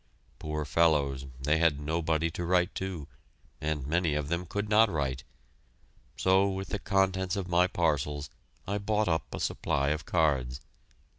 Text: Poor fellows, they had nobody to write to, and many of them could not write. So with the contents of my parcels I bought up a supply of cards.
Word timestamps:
Poor 0.39 0.65
fellows, 0.65 1.27
they 1.39 1.59
had 1.59 1.79
nobody 1.79 2.31
to 2.31 2.43
write 2.43 2.73
to, 2.73 3.07
and 3.61 3.85
many 3.85 4.15
of 4.15 4.29
them 4.29 4.47
could 4.47 4.67
not 4.67 4.89
write. 4.89 5.23
So 6.17 6.49
with 6.49 6.69
the 6.69 6.79
contents 6.79 7.35
of 7.35 7.47
my 7.47 7.67
parcels 7.67 8.31
I 8.65 8.79
bought 8.79 9.07
up 9.07 9.31
a 9.31 9.39
supply 9.39 9.89
of 9.89 10.07
cards. 10.07 10.59